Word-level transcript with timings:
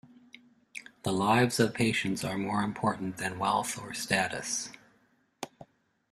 The 1.03 1.11
lives 1.13 1.59
of 1.59 1.75
patients 1.75 2.23
are 2.23 2.35
more 2.35 2.63
important 2.63 3.17
than 3.17 3.37
wealth 3.37 3.77
or 3.77 3.93
status. 3.93 4.71